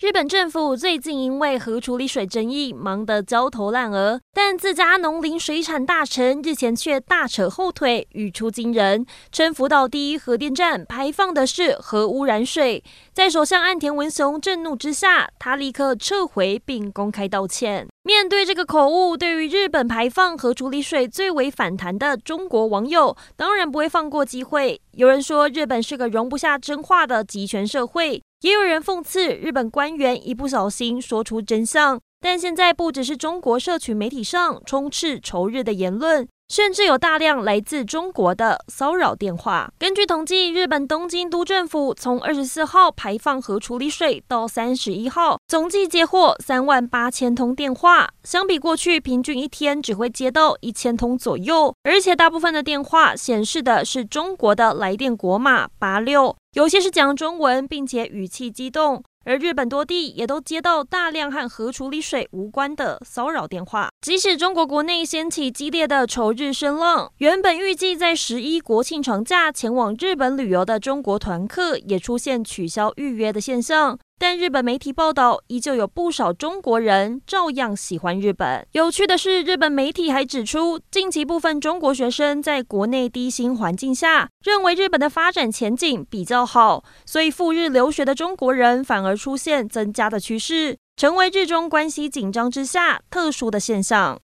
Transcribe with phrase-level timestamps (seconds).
[0.00, 12.82] 日本政府最近因为核处理水争议忙得焦头烂额，但自家农林水产大臣日前却大扯后腿，语出惊人，称福岛第一核电站排放的是核污染水。
[13.12, 17.86] 在首相岸田文雄震怒之下，他立刻撤回并公开道歉。
[18.02, 24.80] 面对这个口误，对于日本排放核处理水最为反弹的中国网友，当然不会放过机会。
[24.92, 28.22] 有人说日本是个容不下真话的极权社会。
[28.40, 36.26] 也有人讽刺日本官员一不小心说出真相，但现在不只是中国社群媒体上充斥仇日的言论。
[36.50, 39.72] 甚至有大量来自中国的骚扰电话。
[39.78, 48.10] 根据统计，日本东京都政府从二十四号排放核处理水到三十一号，总计接获三万八千通电话。
[48.24, 59.00] 相比过去，平均一天只会接到一千通左右，而且大部分的电话显示的是中国的来电国码八六，有些是讲中文，并且语气激动。
[59.24, 63.90] 而日本多地也都接到大量和核处理水无关的骚扰电话。
[64.00, 73.98] 即使中国国内掀起激烈的仇日声浪，原本预计在十一国庆长假前往日本旅游的中国团客也出现取消预约的现象。
[74.20, 78.66] 但日本媒体报道，依旧有不少中国人照样喜欢日本。
[78.72, 94.18] 有趣的是，日本媒体还指出，近期部分中国学生在国内低薪环境下，认为日本的发展前景比较好，所以赴日留学的中国人反而出现增加的趋势，成为日中关系紧张之下特殊的现象。